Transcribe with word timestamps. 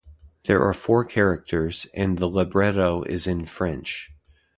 There 0.45 0.63
are 0.63 0.73
four 0.73 1.05
characters, 1.05 1.85
and 1.93 2.17
the 2.17 2.25
libretto 2.25 3.03
is 3.03 3.27
in 3.27 3.45
French. 3.45 4.11